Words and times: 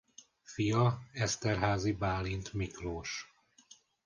Fia 0.43 0.99
Esterházy 1.13 1.91
Bálint 1.93 2.53
Miklós. 2.53 3.31